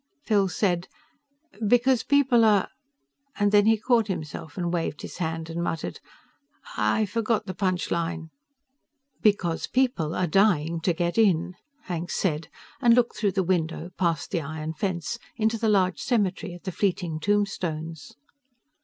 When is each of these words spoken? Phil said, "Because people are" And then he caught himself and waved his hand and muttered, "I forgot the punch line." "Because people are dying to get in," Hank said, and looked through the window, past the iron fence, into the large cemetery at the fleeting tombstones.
Phil 0.23 0.47
said, 0.49 0.87
"Because 1.67 2.01
people 2.01 2.43
are" 2.43 2.69
And 3.39 3.51
then 3.51 3.67
he 3.67 3.77
caught 3.77 4.07
himself 4.07 4.57
and 4.57 4.73
waved 4.73 5.03
his 5.03 5.17
hand 5.17 5.47
and 5.47 5.61
muttered, 5.61 5.99
"I 6.75 7.05
forgot 7.05 7.45
the 7.45 7.53
punch 7.53 7.91
line." 7.91 8.31
"Because 9.21 9.67
people 9.67 10.15
are 10.15 10.25
dying 10.25 10.79
to 10.79 10.93
get 10.93 11.19
in," 11.19 11.53
Hank 11.83 12.09
said, 12.09 12.47
and 12.81 12.95
looked 12.95 13.15
through 13.15 13.33
the 13.33 13.43
window, 13.43 13.91
past 13.95 14.31
the 14.31 14.41
iron 14.41 14.73
fence, 14.73 15.19
into 15.35 15.59
the 15.59 15.69
large 15.69 15.99
cemetery 15.99 16.55
at 16.55 16.63
the 16.63 16.71
fleeting 16.71 17.19
tombstones. 17.19 18.15